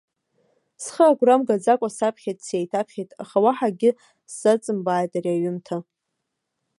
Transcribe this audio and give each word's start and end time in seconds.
Схы 0.83 1.03
агәра 1.09 1.35
мгаӡакәа 1.39 1.89
саԥхьеит, 1.97 2.39
сеиҭаԥхьеит, 2.47 3.09
аха 3.23 3.37
уаҳа 3.43 3.67
акгьы 3.69 3.91
сзаҵымбааит 4.31 5.11
ари 5.17 5.33
аҩымҭа. 5.35 5.77